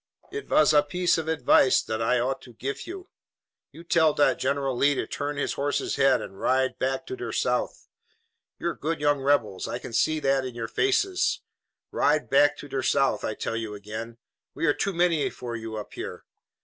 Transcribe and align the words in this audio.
"It 0.31 0.47
vas 0.47 0.73
a 0.73 0.81
piece 0.81 1.19
of 1.19 1.27
advice 1.27 1.83
dot 1.83 2.01
I 2.01 2.19
ought 2.19 2.41
to 2.41 2.53
gif 2.53 2.87
you. 2.87 3.07
You 3.71 3.83
tell 3.83 4.15
dot 4.15 4.39
General 4.39 4.75
Lee 4.75 4.95
to 4.95 5.05
turn 5.05 5.37
his 5.37 5.53
horse's 5.53 5.95
head 5.95 6.23
and 6.23 6.39
ride 6.39 6.79
back 6.79 7.05
to 7.05 7.15
der 7.15 7.31
South. 7.31 7.87
You 8.57 8.69
are 8.69 8.73
good 8.73 8.99
young 8.99 9.19
rebels. 9.21 9.67
I 9.67 9.77
can 9.77 9.93
see 9.93 10.17
it 10.17 10.23
by 10.23 10.41
your 10.47 10.67
faces. 10.67 11.41
Ride 11.91 12.31
back 12.31 12.57
to 12.57 12.67
der 12.67 12.81
South, 12.81 13.23
I 13.23 13.35
tell 13.35 13.55
you 13.55 13.75
again. 13.75 14.17
We 14.55 14.65
are 14.65 14.73
too 14.73 14.91
many 14.93 15.29
for 15.29 15.55
you 15.55 15.75
up 15.75 15.93
here. 15.93 16.25